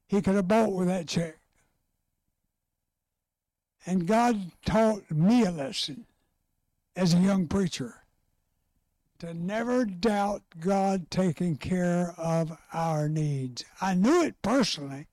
he 0.09 0.21
could 0.21 0.35
have 0.35 0.49
bought 0.49 0.73
with 0.73 0.89
that 0.89 1.09
check. 1.09 1.39
And 3.87 4.07
God 4.07 4.53
taught 4.65 5.11
me 5.11 5.45
a 5.45 5.51
lesson 5.51 6.07
as 6.95 7.15
a 7.15 7.19
young 7.19 7.47
preacher 7.47 7.95
to 9.21 9.33
never 9.33 9.85
doubt 9.85 10.43
God 10.59 11.11
taking 11.11 11.57
care 11.57 12.15
of 12.19 12.57
our 12.73 13.09
needs. 13.09 13.65
I 13.81 13.95
knew 13.95 14.23
it 14.23 14.41
personally 14.43 15.07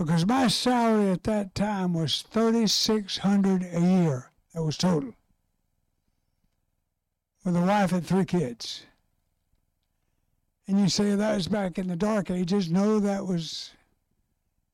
because 0.00 0.24
my 0.24 0.48
salary 0.48 1.10
at 1.10 1.24
that 1.24 1.54
time 1.54 1.92
was 1.92 2.22
3600 2.22 3.62
a 3.70 3.80
year. 3.80 4.30
That 4.54 4.62
was 4.62 4.78
total. 4.78 5.12
With 7.44 7.54
a 7.54 7.60
wife 7.60 7.92
and 7.92 8.06
three 8.06 8.24
kids. 8.24 8.86
And 10.66 10.80
you 10.80 10.88
say 10.88 11.14
that 11.14 11.34
was 11.34 11.48
back 11.48 11.78
in 11.78 11.86
the 11.86 11.96
dark 11.96 12.30
ages. 12.30 12.70
No, 12.70 12.98
that 12.98 13.26
was 13.26 13.72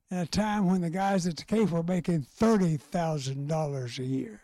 in 0.09 0.19
a 0.19 0.25
time 0.25 0.65
when 0.65 0.79
the 0.79 0.89
guys 0.89 1.27
at 1.27 1.35
the 1.35 1.43
Cape 1.43 1.71
were 1.71 1.83
making 1.83 2.25
$30,000 2.39 3.99
a 3.99 4.05
year. 4.05 4.39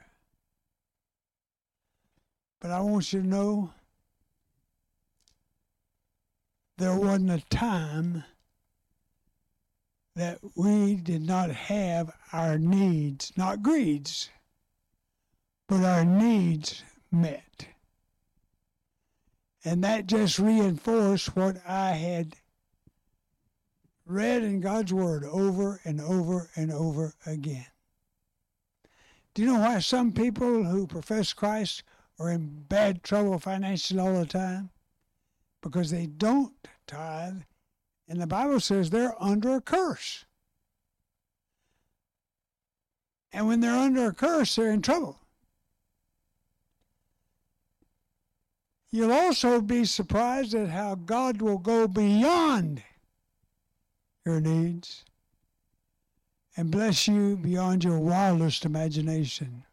But 2.59 2.71
I 2.71 2.81
want 2.81 3.13
you 3.13 3.21
to 3.21 3.27
know 3.27 3.69
there 6.77 6.97
wasn't 6.97 7.31
a 7.31 7.41
time 7.49 8.25
that 10.15 10.39
we 10.55 10.95
did 10.95 11.21
not 11.21 11.49
have 11.49 12.11
our 12.31 12.57
needs, 12.57 13.31
not 13.35 13.63
greeds, 13.63 14.29
but 15.67 15.83
our 15.83 16.05
needs 16.05 16.83
met. 17.11 17.67
And 19.65 19.83
that 19.83 20.07
just 20.07 20.39
reinforced 20.39 21.35
what 21.35 21.57
I 21.65 21.91
had 21.91 22.35
read 24.05 24.43
in 24.43 24.59
God's 24.59 24.93
Word 24.93 25.23
over 25.23 25.79
and 25.85 26.01
over 26.01 26.49
and 26.55 26.71
over 26.71 27.13
again. 27.25 27.65
Do 29.33 29.41
you 29.41 29.47
know 29.47 29.59
why 29.59 29.79
some 29.79 30.11
people 30.11 30.65
who 30.65 30.85
profess 30.85 31.33
Christ 31.33 31.83
are 32.19 32.29
in 32.29 32.65
bad 32.67 33.03
trouble 33.03 33.39
financially 33.39 33.99
all 33.99 34.19
the 34.19 34.25
time? 34.25 34.69
Because 35.61 35.89
they 35.89 36.05
don't 36.05 36.53
tithe, 36.85 37.41
and 38.13 38.21
the 38.21 38.27
Bible 38.27 38.59
says 38.59 38.91
they're 38.91 39.15
under 39.19 39.55
a 39.55 39.61
curse. 39.61 40.25
And 43.31 43.47
when 43.47 43.59
they're 43.59 43.73
under 43.73 44.05
a 44.05 44.13
curse, 44.13 44.55
they're 44.55 44.69
in 44.69 44.83
trouble. 44.83 45.17
You'll 48.91 49.11
also 49.11 49.61
be 49.61 49.83
surprised 49.85 50.53
at 50.53 50.69
how 50.69 50.93
God 50.93 51.41
will 51.41 51.57
go 51.57 51.87
beyond 51.87 52.83
your 54.27 54.39
needs 54.39 55.05
and 56.55 56.69
bless 56.69 57.07
you 57.07 57.35
beyond 57.35 57.83
your 57.83 57.97
wildest 57.97 58.63
imagination. 58.63 59.63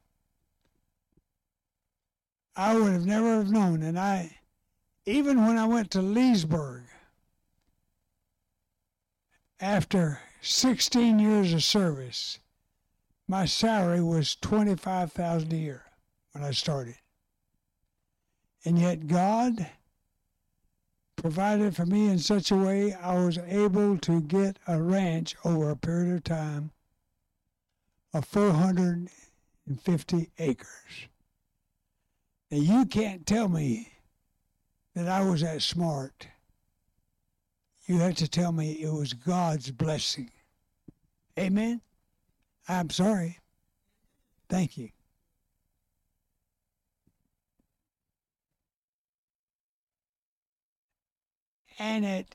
I 2.56 2.74
would 2.74 2.90
have 2.90 3.04
never 3.04 3.34
have 3.34 3.50
known, 3.50 3.82
and 3.82 3.98
I, 3.98 4.34
even 5.04 5.46
when 5.46 5.58
I 5.58 5.66
went 5.66 5.90
to 5.90 6.00
Leesburg, 6.00 6.84
after 9.60 10.20
16 10.40 11.18
years 11.18 11.52
of 11.52 11.62
service, 11.62 12.38
my 13.28 13.44
salary 13.44 14.02
was 14.02 14.34
25,000 14.36 15.52
a 15.52 15.56
year 15.56 15.84
when 16.32 16.42
I 16.42 16.52
started. 16.52 16.96
And 18.64 18.78
yet 18.78 19.06
God 19.06 19.68
provided 21.16 21.76
for 21.76 21.84
me 21.84 22.08
in 22.08 22.18
such 22.18 22.50
a 22.50 22.56
way 22.56 22.94
I 22.94 23.22
was 23.22 23.36
able 23.38 23.98
to 23.98 24.22
get 24.22 24.58
a 24.66 24.82
ranch 24.82 25.36
over 25.44 25.68
a 25.70 25.76
period 25.76 26.16
of 26.16 26.24
time 26.24 26.70
of 28.12 28.24
450 28.24 30.30
acres. 30.38 31.08
Now, 32.50 32.58
you 32.58 32.84
can't 32.86 33.26
tell 33.26 33.48
me 33.48 33.92
that 34.94 35.08
I 35.08 35.22
was 35.22 35.42
that 35.42 35.62
smart. 35.62 36.26
You 37.90 37.98
have 37.98 38.14
to 38.14 38.28
tell 38.28 38.52
me 38.52 38.74
it 38.74 38.92
was 38.92 39.12
God's 39.12 39.72
blessing. 39.72 40.30
Amen? 41.36 41.80
I'm 42.68 42.88
sorry. 42.88 43.40
Thank 44.48 44.78
you. 44.78 44.90
And 51.80 52.06
at 52.06 52.26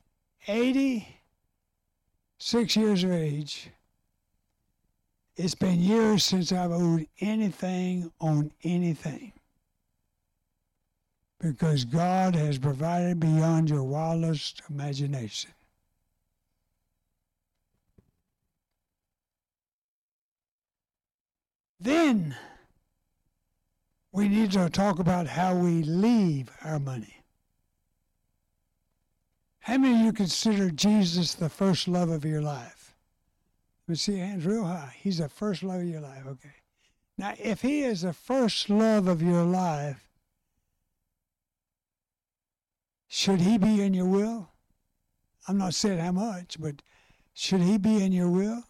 86 0.46 2.76
years 2.76 3.02
of 3.02 3.12
age, 3.12 3.70
it's 5.36 5.54
been 5.54 5.80
years 5.80 6.22
since 6.22 6.52
I've 6.52 6.70
owed 6.70 7.06
anything 7.20 8.12
on 8.20 8.52
anything. 8.62 9.32
Because 11.38 11.84
God 11.84 12.34
has 12.34 12.58
provided 12.58 13.20
beyond 13.20 13.68
your 13.68 13.84
wildest 13.84 14.62
imagination. 14.70 15.50
Then 21.78 22.34
we 24.12 24.28
need 24.28 24.52
to 24.52 24.70
talk 24.70 24.98
about 24.98 25.26
how 25.26 25.54
we 25.54 25.82
leave 25.82 26.50
our 26.64 26.78
money. 26.78 27.22
How 29.60 29.76
many 29.76 29.94
of 29.98 30.06
you 30.06 30.12
consider 30.12 30.70
Jesus 30.70 31.34
the 31.34 31.48
first 31.48 31.86
love 31.86 32.08
of 32.08 32.24
your 32.24 32.40
life? 32.40 32.94
Let 33.86 33.92
me 33.92 33.96
see 33.96 34.16
hands 34.16 34.46
real 34.46 34.64
high. 34.64 34.94
He's 34.98 35.18
the 35.18 35.28
first 35.28 35.62
love 35.62 35.80
of 35.80 35.88
your 35.88 36.00
life. 36.00 36.26
Okay. 36.26 36.54
Now, 37.18 37.34
if 37.38 37.62
he 37.62 37.82
is 37.82 38.02
the 38.02 38.12
first 38.12 38.70
love 38.70 39.06
of 39.06 39.22
your 39.22 39.42
life, 39.42 40.05
should 43.08 43.40
he 43.40 43.58
be 43.58 43.82
in 43.82 43.94
your 43.94 44.06
will? 44.06 44.50
I'm 45.48 45.58
not 45.58 45.74
saying 45.74 45.98
how 45.98 46.12
much, 46.12 46.56
but 46.58 46.82
should 47.34 47.60
he 47.60 47.78
be 47.78 48.02
in 48.02 48.12
your 48.12 48.28
will? 48.28 48.64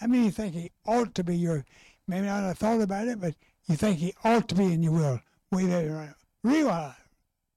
Many 0.00 0.18
of 0.20 0.24
you 0.24 0.30
think 0.30 0.54
he 0.54 0.70
ought 0.86 1.14
to 1.14 1.24
be 1.24 1.36
your 1.36 1.64
maybe 2.06 2.26
not 2.26 2.42
have 2.42 2.58
thought 2.58 2.80
about 2.80 3.08
it, 3.08 3.20
but 3.20 3.34
you 3.66 3.76
think 3.76 3.98
he 3.98 4.14
ought 4.24 4.48
to 4.48 4.54
be 4.54 4.72
in 4.72 4.82
your 4.82 4.92
will. 4.92 5.20
Way 5.52 5.66
there, 5.66 5.90
right? 5.92 6.14
Real 6.42 6.70
high. 6.70 6.96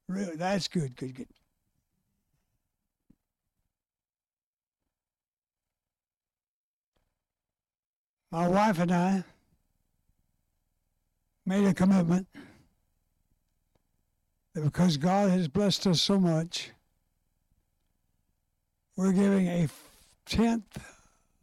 Real, 0.07 0.31
that's 0.35 0.67
good, 0.67 0.95
good, 0.95 1.15
good. 1.15 1.27
My 8.31 8.47
wife 8.47 8.79
and 8.79 8.91
I 8.91 9.23
made 11.45 11.65
a 11.65 11.73
commitment 11.73 12.27
because 14.53 14.97
God 14.97 15.29
has 15.31 15.47
blessed 15.47 15.87
us 15.87 16.01
so 16.01 16.19
much, 16.19 16.71
we're 18.95 19.13
giving 19.13 19.47
a 19.47 19.67
tenth 20.25 20.77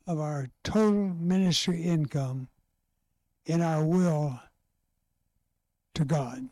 of 0.06 0.20
our 0.20 0.48
total 0.62 1.14
ministry 1.18 1.82
income 1.82 2.48
in 3.46 3.62
our 3.62 3.84
will 3.84 4.40
to 5.94 6.04
God, 6.04 6.48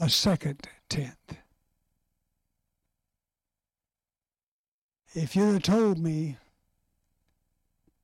a 0.00 0.08
second 0.08 0.68
tenth. 0.88 1.36
If 5.14 5.34
you'd 5.34 5.54
have 5.54 5.62
told 5.62 5.98
me 5.98 6.36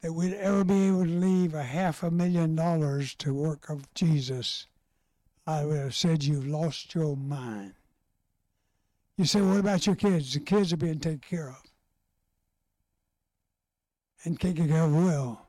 that 0.01 0.13
we'd 0.13 0.35
ever 0.35 0.65
be 0.65 0.89
able 0.89 1.05
to 1.05 1.11
leave 1.11 1.55
a 1.55 1.63
half 1.63 2.03
a 2.03 2.11
million 2.11 2.57
dollars 2.57 3.15
to 3.17 3.33
work 3.33 3.69
of 3.69 3.93
Jesus, 3.95 4.67
I 5.47 5.65
would 5.65 5.79
have 5.79 5.95
said 5.95 6.25
you've 6.25 6.47
lost 6.47 6.95
your 6.95 7.17
mind. 7.17 7.75
You 9.17 9.25
say, 9.25 9.41
what 9.41 9.61
about 9.61 9.87
your 9.87 9.95
kids? 9.95 10.35
The 10.35 10.41
kids 10.41 10.73
are 10.73 10.79
being 10.79 10.99
taken 10.99 11.21
care 11.21 11.49
of. 11.49 11.63
And 14.25 14.39
taken 14.41 14.69
care 14.69 14.85
of 14.85 14.95
well 14.95 15.49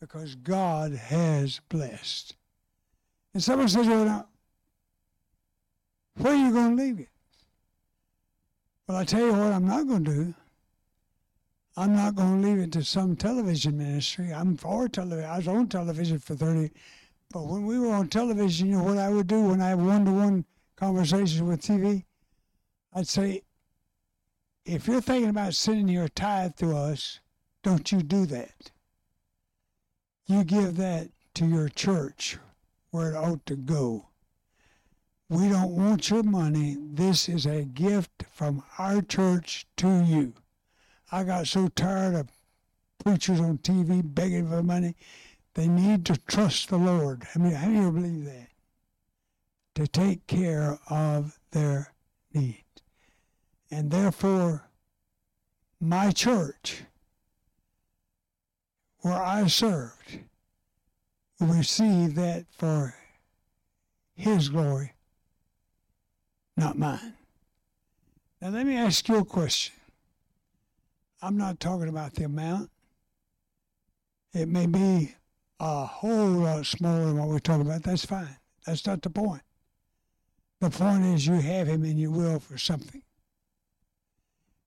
because 0.00 0.34
God 0.34 0.92
has 0.92 1.60
blessed. 1.68 2.36
And 3.34 3.42
someone 3.42 3.68
says, 3.68 3.86
well, 3.86 4.04
now, 4.04 4.26
where 6.16 6.32
are 6.32 6.36
you 6.36 6.52
going 6.52 6.76
to 6.76 6.82
leave 6.82 7.00
it? 7.00 7.08
Well, 8.86 8.96
I 8.96 9.04
tell 9.04 9.20
you 9.20 9.32
what 9.32 9.52
I'm 9.52 9.66
not 9.66 9.86
going 9.86 10.04
to 10.04 10.14
do. 10.14 10.34
I'm 11.76 11.94
not 11.94 12.16
going 12.16 12.42
to 12.42 12.48
leave 12.48 12.58
it 12.58 12.72
to 12.72 12.82
some 12.82 13.14
television 13.14 13.78
ministry. 13.78 14.32
I'm 14.32 14.56
for 14.56 14.88
television. 14.88 15.30
I 15.30 15.36
was 15.36 15.46
on 15.46 15.68
television 15.68 16.18
for 16.18 16.34
30. 16.34 16.72
But 17.30 17.46
when 17.46 17.66
we 17.66 17.78
were 17.78 17.92
on 17.92 18.08
television, 18.08 18.68
you 18.68 18.78
know 18.78 18.84
what 18.84 18.98
I 18.98 19.10
would 19.10 19.28
do 19.28 19.42
when 19.42 19.60
I 19.60 19.68
have 19.68 19.78
one-to-one 19.78 20.44
conversations 20.76 21.42
with 21.42 21.62
TV? 21.62 22.04
I'd 22.94 23.08
say, 23.08 23.42
if 24.64 24.86
you're 24.86 25.00
thinking 25.00 25.30
about 25.30 25.54
sending 25.54 25.88
your 25.88 26.08
tithe 26.08 26.56
to 26.56 26.76
us, 26.76 27.20
don't 27.62 27.90
you 27.92 28.02
do 28.02 28.26
that 28.26 28.70
you 30.28 30.44
give 30.44 30.76
that 30.76 31.08
to 31.34 31.46
your 31.46 31.68
church 31.70 32.38
where 32.90 33.12
it 33.12 33.16
ought 33.16 33.44
to 33.46 33.56
go. 33.56 34.06
We 35.30 35.48
don't 35.48 35.74
want 35.74 36.10
your 36.10 36.22
money. 36.22 36.76
This 36.78 37.28
is 37.28 37.46
a 37.46 37.64
gift 37.64 38.24
from 38.30 38.62
our 38.78 39.02
church 39.02 39.66
to 39.78 40.04
you. 40.04 40.34
I 41.10 41.24
got 41.24 41.46
so 41.46 41.68
tired 41.68 42.14
of 42.14 42.28
preachers 43.02 43.40
on 43.40 43.58
TV 43.58 44.02
begging 44.04 44.48
for 44.48 44.62
money. 44.62 44.96
They 45.54 45.66
need 45.66 46.04
to 46.06 46.16
trust 46.26 46.68
the 46.68 46.78
Lord. 46.78 47.26
I 47.34 47.38
mean, 47.38 47.52
how 47.52 47.68
do 47.68 47.74
you 47.74 47.90
believe 47.90 48.24
that? 48.26 48.48
To 49.76 49.86
take 49.86 50.26
care 50.26 50.78
of 50.90 51.38
their 51.52 51.92
needs. 52.34 52.67
And 53.70 53.90
therefore, 53.90 54.68
my 55.80 56.10
church 56.10 56.82
where 59.00 59.22
I 59.22 59.46
served 59.46 60.20
will 61.38 61.48
receive 61.48 62.14
that 62.16 62.46
for 62.50 62.94
His 64.14 64.48
glory, 64.48 64.92
not 66.56 66.78
mine. 66.78 67.14
Now, 68.40 68.50
let 68.50 68.66
me 68.66 68.76
ask 68.76 69.08
you 69.08 69.18
a 69.18 69.24
question. 69.24 69.74
I'm 71.20 71.36
not 71.36 71.60
talking 71.60 71.88
about 71.88 72.14
the 72.14 72.24
amount. 72.24 72.70
It 74.32 74.48
may 74.48 74.66
be 74.66 75.14
a 75.58 75.84
whole 75.84 76.28
lot 76.28 76.66
smaller 76.66 77.06
than 77.06 77.18
what 77.18 77.28
we're 77.28 77.38
talking 77.40 77.66
about. 77.66 77.82
That's 77.82 78.04
fine. 78.04 78.36
That's 78.64 78.86
not 78.86 79.02
the 79.02 79.10
point. 79.10 79.42
The 80.60 80.70
point 80.70 81.04
is 81.04 81.26
you 81.26 81.34
have 81.34 81.66
him 81.66 81.84
in 81.84 81.98
your 81.98 82.10
will 82.10 82.38
for 82.38 82.58
something. 82.58 83.02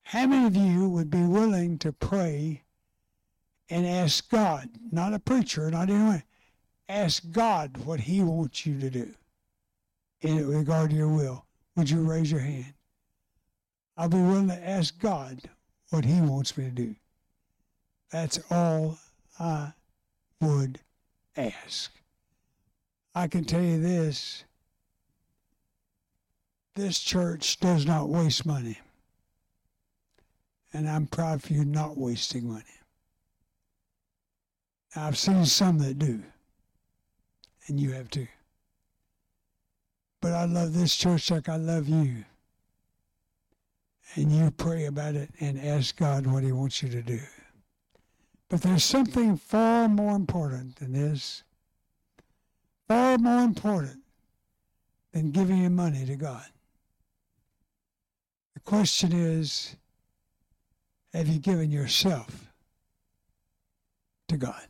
How 0.03 0.27
many 0.27 0.47
of 0.47 0.55
you 0.55 0.89
would 0.89 1.09
be 1.09 1.23
willing 1.23 1.77
to 1.79 1.91
pray 1.93 2.63
and 3.69 3.87
ask 3.87 4.29
God, 4.29 4.69
not 4.91 5.13
a 5.13 5.19
preacher, 5.19 5.71
not 5.71 5.89
anyone, 5.89 6.23
ask 6.89 7.23
God 7.31 7.77
what 7.85 8.01
He 8.01 8.21
wants 8.21 8.65
you 8.65 8.79
to 8.79 8.89
do 8.89 9.13
in 10.21 10.47
regard 10.47 10.89
to 10.89 10.95
your 10.95 11.07
will. 11.07 11.45
Would 11.75 11.89
you 11.89 12.01
raise 12.01 12.29
your 12.29 12.41
hand? 12.41 12.73
I'll 13.97 14.09
be 14.09 14.17
willing 14.17 14.49
to 14.49 14.69
ask 14.69 14.99
God 14.99 15.41
what 15.89 16.03
He 16.03 16.19
wants 16.19 16.57
me 16.57 16.65
to 16.65 16.71
do. 16.71 16.95
That's 18.11 18.39
all 18.51 18.97
I 19.39 19.71
would 20.41 20.79
ask. 21.37 21.91
I 23.15 23.27
can 23.27 23.45
tell 23.45 23.63
you 23.63 23.81
this 23.81 24.43
this 26.75 26.99
church 26.99 27.59
does 27.59 27.85
not 27.85 28.09
waste 28.09 28.45
money. 28.45 28.79
And 30.73 30.89
I'm 30.89 31.07
proud 31.07 31.43
for 31.43 31.53
you 31.53 31.65
not 31.65 31.97
wasting 31.97 32.47
money. 32.47 32.63
I've 34.95 35.17
seen 35.17 35.45
some 35.45 35.79
that 35.79 35.99
do, 35.99 36.21
and 37.67 37.79
you 37.79 37.91
have 37.91 38.09
too. 38.09 38.27
But 40.21 40.33
I 40.33 40.45
love 40.45 40.73
this 40.73 40.95
church 40.95 41.31
like 41.31 41.49
I 41.49 41.55
love 41.55 41.87
you. 41.87 42.23
And 44.15 44.31
you 44.31 44.51
pray 44.51 44.85
about 44.85 45.15
it 45.15 45.29
and 45.39 45.59
ask 45.59 45.95
God 45.95 46.27
what 46.27 46.43
He 46.43 46.51
wants 46.51 46.83
you 46.83 46.89
to 46.89 47.01
do. 47.01 47.19
But 48.49 48.61
there's 48.61 48.83
something 48.83 49.37
far 49.37 49.87
more 49.87 50.15
important 50.15 50.75
than 50.75 50.91
this, 50.91 51.43
far 52.89 53.17
more 53.17 53.43
important 53.43 54.01
than 55.13 55.31
giving 55.31 55.59
your 55.59 55.69
money 55.69 56.05
to 56.05 56.15
God. 56.17 56.45
The 58.53 58.59
question 58.59 59.13
is 59.13 59.77
have 61.13 61.27
you 61.27 61.39
given 61.39 61.71
yourself 61.71 62.51
to 64.27 64.37
God? 64.37 64.67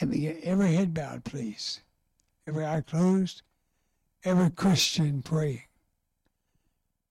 Every, 0.00 0.28
every 0.42 0.74
head 0.74 0.94
bowed, 0.94 1.24
please. 1.24 1.80
Every 2.46 2.64
eye 2.64 2.82
closed. 2.86 3.42
Every 4.24 4.50
Christian 4.50 5.22
praying. 5.22 5.62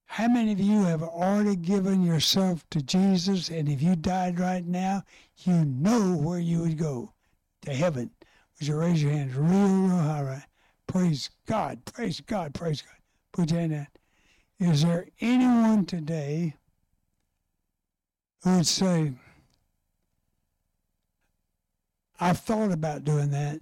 How 0.06 0.28
many 0.28 0.52
of 0.52 0.60
you 0.60 0.84
have 0.84 1.04
already 1.04 1.56
given 1.56 2.04
yourself 2.04 2.64
to 2.70 2.82
Jesus? 2.82 3.50
And 3.50 3.68
if 3.68 3.82
you 3.82 3.96
died 3.96 4.40
right 4.40 4.66
now, 4.66 5.04
you 5.40 5.66
know 5.66 6.16
where 6.16 6.40
you 6.40 6.62
would 6.62 6.78
go 6.78 7.12
to 7.62 7.74
heaven. 7.74 8.12
Would 8.60 8.68
you 8.68 8.78
raise 8.78 9.04
your 9.04 9.12
hands 9.12 9.36
real, 9.36 9.68
real 9.68 9.98
high? 9.98 10.22
Right? 10.22 10.46
Praise 10.88 11.30
God. 11.48 11.84
Praise 11.86 12.22
God. 12.22 12.54
Praise 12.54 12.82
God. 12.82 12.96
Put 13.34 13.52
your 13.52 13.60
hand 13.60 13.74
out. 13.74 13.88
Is 14.60 14.84
there 14.84 15.08
anyone 15.20 15.86
today 15.86 16.56
who 18.46 18.58
would 18.58 18.68
say, 18.68 19.12
I've 22.20 22.40
thought 22.40 22.72
about 22.72 23.04
doing 23.04 23.32
that. 23.32 23.60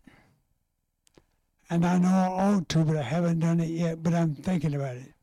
And 1.70 1.86
I 1.86 1.98
know 1.98 2.10
I 2.10 2.28
ought 2.28 2.70
to, 2.70 2.84
but 2.84 2.98
I 2.98 3.02
haven't 3.02 3.40
done 3.40 3.62
it 3.62 3.70
yet, 3.70 4.04
but 4.04 4.14
I'm 4.14 4.36
thinking 4.36 4.76
about 4.76 4.98
it. 4.98 5.14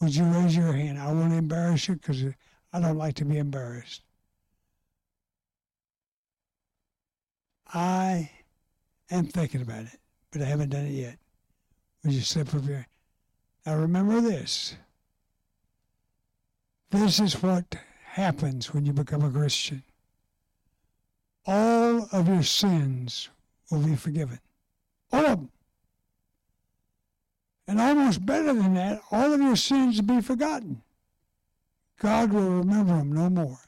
Would 0.00 0.16
you 0.16 0.24
raise 0.24 0.56
your 0.56 0.72
hand? 0.72 0.98
I 0.98 1.12
won't 1.12 1.34
embarrass 1.34 1.86
you 1.86 1.96
because 1.96 2.24
I 2.72 2.80
don't 2.80 2.96
like 2.96 3.14
to 3.16 3.26
be 3.26 3.36
embarrassed. 3.36 4.00
I 7.72 8.30
am 9.10 9.26
thinking 9.26 9.60
about 9.60 9.84
it, 9.84 10.00
but 10.32 10.40
I 10.40 10.46
haven't 10.46 10.70
done 10.70 10.86
it 10.86 10.92
yet. 10.92 11.18
Would 12.02 12.14
you 12.14 12.22
slip 12.22 12.54
up 12.54 12.64
here? 12.64 12.86
Now 13.66 13.76
remember 13.76 14.22
this. 14.22 14.74
This 16.90 17.20
is 17.20 17.42
what 17.42 17.76
happens 18.16 18.72
when 18.72 18.86
you 18.86 18.94
become 18.94 19.22
a 19.22 19.30
Christian. 19.30 19.82
All 21.44 22.08
of 22.12 22.26
your 22.26 22.42
sins 22.42 23.28
will 23.70 23.80
be 23.80 23.94
forgiven. 23.94 24.40
All 25.12 25.26
of 25.26 25.38
them. 25.40 25.50
And 27.68 27.78
almost 27.78 28.24
better 28.24 28.54
than 28.54 28.72
that, 28.72 29.02
all 29.12 29.34
of 29.34 29.40
your 29.40 29.54
sins 29.54 30.00
will 30.00 30.16
be 30.16 30.22
forgotten. 30.22 30.80
God 32.00 32.32
will 32.32 32.48
remember 32.48 32.96
them 32.96 33.12
no 33.12 33.28
more. 33.28 33.58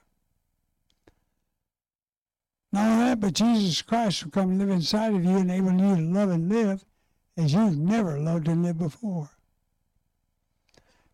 Not 2.73 2.87
only 2.87 3.05
that, 3.05 3.21
but 3.21 3.35
Jesus 3.35 3.83
Christ 3.83 4.25
will 4.25 4.31
come 4.31 4.51
and 4.51 4.59
live 4.59 4.71
inside 4.71 5.15
of 5.15 5.25
you, 5.25 5.37
enabling 5.37 5.79
you 5.79 5.97
to 5.97 6.03
love 6.03 6.31
and 6.31 6.49
live 6.49 6.87
as 7.37 7.53
you've 7.53 7.77
never 7.77 8.19
loved 8.19 8.49
and 8.49 8.63
lived 8.63 8.79
before. 8.79 9.29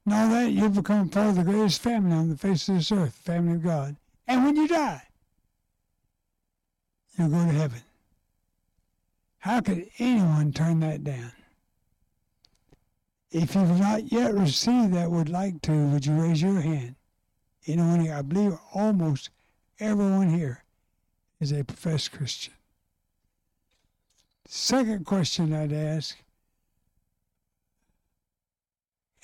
Only 0.07 0.35
that, 0.35 0.51
you'll 0.53 0.69
become 0.69 1.09
part 1.09 1.29
of 1.29 1.37
the 1.37 1.45
greatest 1.45 1.81
family 1.81 2.13
on 2.13 2.29
the 2.29 2.37
face 2.37 2.69
of 2.69 2.77
this 2.77 2.93
earth, 2.93 3.17
the 3.25 3.33
family 3.33 3.55
of 3.55 3.63
God. 3.63 3.97
And 4.27 4.45
when 4.45 4.57
you 4.57 4.69
die, 4.69 5.03
you'll 7.19 7.29
go 7.29 7.45
to 7.45 7.53
heaven. 7.53 7.81
How 9.39 9.61
could 9.61 9.89
anyone 9.99 10.53
turn 10.53 10.81
that 10.81 11.05
down? 11.05 11.33
If 13.31 13.55
you've 13.55 13.81
not 13.81 14.13
yet 14.13 14.35
received 14.35 14.95
that, 14.95 15.11
would 15.11 15.29
like 15.29 15.61
to, 15.63 15.73
would 15.89 16.07
you 16.07 16.15
raise 16.15 16.41
your 16.41 16.61
hand? 16.61 16.95
Anyone 17.67 18.01
here? 18.01 18.15
I 18.15 18.23
believe 18.23 18.59
almost 18.75 19.31
everyone 19.81 20.31
here 20.31 20.65
is 21.41 21.51
a 21.51 21.65
professed 21.65 22.13
Christian. 22.13 22.55
Second 24.47 25.05
question 25.05 25.53
I'd 25.53 25.73
ask 25.73 26.17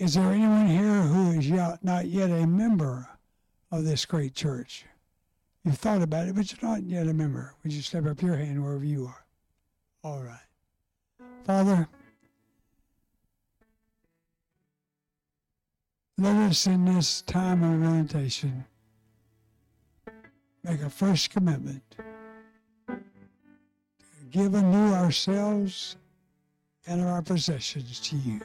Is 0.00 0.14
there 0.14 0.32
anyone 0.32 0.66
here 0.66 1.02
who 1.02 1.32
is 1.32 1.50
not 1.82 2.06
yet 2.06 2.30
a 2.30 2.46
member 2.46 3.06
of 3.70 3.84
this 3.84 4.06
great 4.06 4.34
church? 4.34 4.86
You've 5.62 5.76
thought 5.76 6.00
about 6.00 6.26
it, 6.26 6.34
but 6.34 6.50
you're 6.50 6.70
not 6.70 6.82
yet 6.84 7.06
a 7.06 7.12
member. 7.12 7.54
Would 7.62 7.74
you 7.74 7.82
step 7.82 8.06
up 8.06 8.22
your 8.22 8.34
hand 8.34 8.64
wherever 8.64 8.82
you 8.82 9.04
are? 9.04 9.24
All 10.02 10.22
right. 10.22 10.40
Father, 11.44 11.86
let 16.16 16.34
us 16.34 16.66
in 16.66 16.86
this 16.86 17.20
time 17.20 17.62
of 17.62 17.78
meditation 17.78 18.64
make 20.64 20.80
a 20.80 20.88
first 20.88 21.28
commitment 21.28 21.82
to 22.88 22.96
give 24.30 24.54
anew 24.54 24.94
ourselves 24.94 25.96
and 26.86 27.02
our 27.02 27.20
possessions 27.20 28.00
to 28.00 28.16
you. 28.16 28.40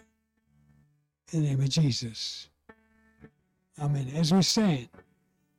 In 1.34 1.42
the 1.44 1.50
name 1.50 1.62
of 1.62 1.70
Jesus. 1.70 2.50
Amen. 3.82 4.12
As 4.16 4.34
we 4.34 4.42
stand, 4.42 4.90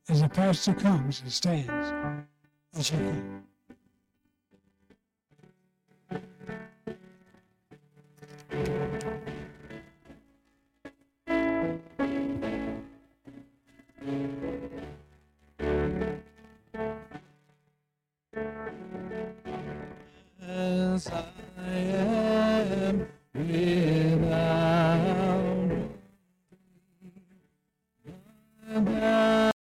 as 0.09 0.21
the 0.21 0.29
pastor 0.29 0.73
comes 0.73 1.21
and 1.21 1.31
stands, 1.31 2.27
let's. 2.73 2.91